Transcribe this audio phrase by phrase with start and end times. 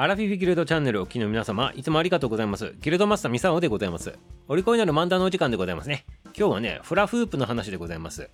[0.00, 2.72] アラフィフギルドチャンネルをお聞きの皆様、いつもありがとうございます。
[2.80, 4.16] ギルドマスターミサオでございます。
[4.46, 6.06] お利口になる漫談のお時間でございますね。
[6.26, 8.30] 今日はね、フラフープの話でございます。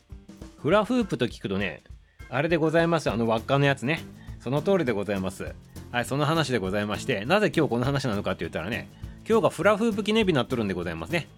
[0.59, 1.83] フラフープと聞くとね、
[2.29, 3.11] あれでございます。
[3.11, 4.05] あの輪っかのやつね。
[4.41, 5.55] その通りでございます。
[5.91, 8.91] はい、その話でございまして、なぜ今日この話なのかって言ったらね、
[9.27, 11.29] 今日がフラフープ記念日になっとるんでございますね。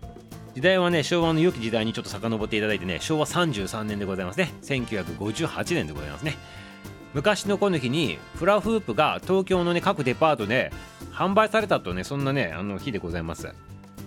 [0.56, 4.52] 時代はね、昭和の良き時代にちょっと遡っていただいてね、昭和33年でございますね。
[4.62, 6.36] 1958年でございますね。
[7.16, 10.70] 昔のこの日にフラフープが東京のね各デパートで
[11.12, 13.54] 販売されたとねそんなねあの日でございます。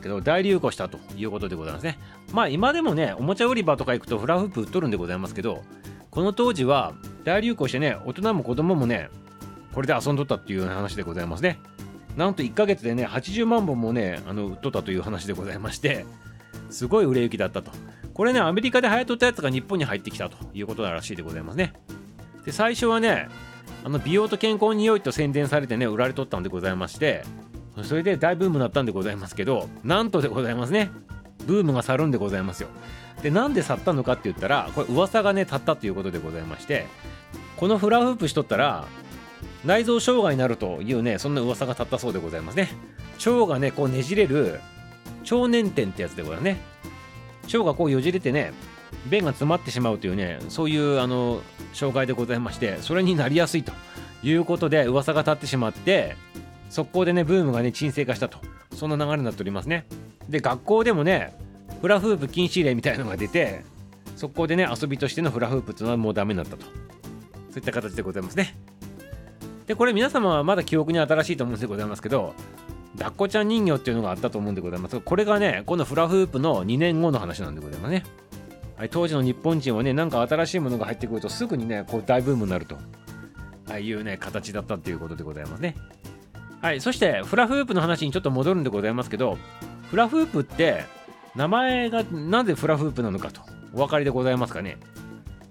[0.03, 1.97] けど大流行したということでございますね。
[2.33, 5.63] まあ今でもねおもちゃ売り場とか行くとフラフープ売っとるんでございますけど
[6.11, 6.93] この当時は
[7.23, 9.09] 大流行してね大人も子供もね
[9.73, 11.57] これで遊んどったっていう話でございますね。
[12.15, 16.05] なんと1ヶ月でね80万本もねあの売っとったという話でございまして
[16.69, 17.71] すごい売れ行きだったと。
[18.13, 21.73] これねアメリカで流行っとったやつが日本に入ってきたということらしいでございますね。
[22.45, 23.29] で最初はね
[23.83, 27.23] あの美容と健康に良いと宣伝されてね売られとったんでございまして
[27.83, 30.91] それで大ブームになったんでございますけどなんとでございますね。
[31.45, 32.67] ブームが去るんでございますよ。
[33.21, 36.87] でなんで去ったのかって言ったらこれ噂がね立ったということでございまして
[37.57, 38.85] このフラフープしとったら
[39.65, 42.69] 内臓障害になるというねそんな噂が立ったそうでございますね。
[43.25, 44.59] 腸がねこうねじれる
[45.29, 46.61] 腸粘点ってやつでございますね。
[47.45, 48.53] 腸がこうよじれてね
[49.09, 51.41] 便が詰まってしまうというねそういうあの
[51.73, 53.71] 障害でございましてそれになりやすいと
[54.23, 56.15] いうことで噂が立ってしまって
[56.69, 58.39] 速攻でねブームがね沈静化したと。
[58.75, 59.85] そんな流れになっておりますね。
[60.29, 61.33] で学校でもね
[61.81, 63.63] フラフープ禁止令みたいなのが出て
[64.15, 66.65] 速攻でね遊びとしてのフラフープっていうのはもうダメになったと。
[66.65, 68.55] そういった形でございますね。
[69.65, 72.33] でこれ皆様はまだ記憶に新しいと思うんでございますけど
[72.97, 78.03] 抱っこちゃん人形っていうのがあったと思うんでございますがこれがねこのフラフープの2年後の話なんでございますね。
[78.79, 82.77] はい、当時の日本人はねなんか新しいものが入ってくるとすぐにねこう大ブームになると。
[83.69, 85.75] ああいうね形だったっていうことでございますね。
[86.61, 89.37] はいそしてフラフープの話にちょっと戻るんでございますけど
[89.89, 90.85] フラフープって
[91.35, 93.41] 名前がなぜフラフープなのかと
[93.73, 94.77] お分かりでございますかね。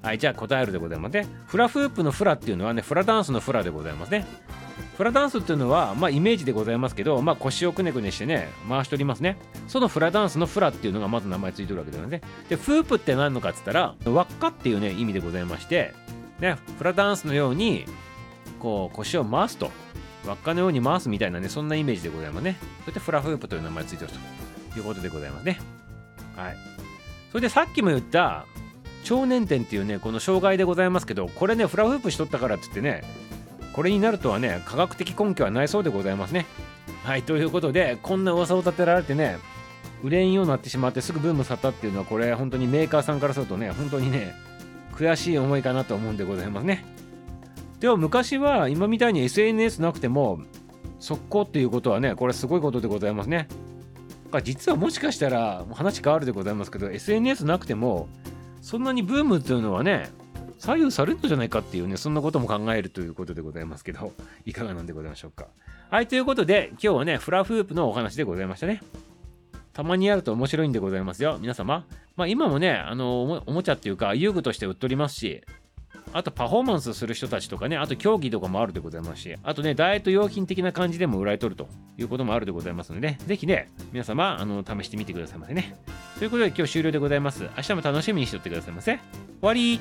[0.01, 1.27] はいじゃあ答えるでございますね。
[1.47, 4.27] フラフープのフラっていうのはねフラダンスのフラでございますね。
[4.99, 9.39] フラダンスっていうのは、まあ、イメージでございますけど、まあ、腰をくねくねしてね、回しておりますね。
[9.69, 12.21] そのフラダンスのフラっていうのがまず名前ついてるわけだよね。
[12.49, 15.95] で、フープって何のかっつったら、輪っかっていうね、意味でございまして、
[16.41, 17.85] ね、フラダンスのように、
[18.59, 19.71] こう、腰を回すと。
[20.27, 22.57] 輪っかのように回すみたいなね、そんなイメージでございますね。
[22.85, 24.11] そしてフラフープという名前ついてる
[24.73, 25.61] ということでございますね。
[26.35, 26.57] はい。
[27.31, 28.47] それでさっきも言った、
[29.05, 33.28] 超年点っていうね、この障害でございますけど、これね、フラフープしとったからって言ってね、
[33.79, 36.47] これになるとはね科学的根拠はないそうでございますね。
[37.05, 39.39] はいということでこんな噂を立てられてね
[40.03, 44.35] 売れんようになってしまってすぐブーム去ったっていうのはこれ本当にメーカーさんからするとね本当にね
[44.95, 46.85] 悔しい思いかなと思うんでございますね。
[47.79, 50.41] では昔は今みたいに SNS なくても
[50.99, 53.47] 速攻っていうことはねこれすごいことでございますね。
[54.43, 58.09] 実はもしかしたら話変わるでございますけど SNS なくても
[58.61, 60.11] そんなにブームっていうのはね
[60.59, 64.13] 左右されるのじゃないかっていうね、そんなことも考えるということでございますけど、
[64.45, 65.47] いかがなんでございましょうか。
[65.91, 68.83] はい、ということで、今日はね、フラフープのお話でございましたね。
[69.73, 71.39] たまにやると面白いんでございますよ。
[71.41, 71.87] 皆様。
[72.17, 75.43] まあ今もね、あの、おもちゃっていうか、遊具として売っておりますし、
[76.13, 85.77] あとパフォーマンスする人たちとかね、あと競技とかもあるでございますし、あとね、ダイエット用品的な感じでも売られとるということもあるでございますので、ね、ぜひね、皆様、あの、試してみてくださいませね。
[86.19, 87.45] ということで今日終了でございます。
[87.57, 88.97] 明日も楽しみにしておってくださいませ。
[88.97, 89.03] 終
[89.43, 89.81] わり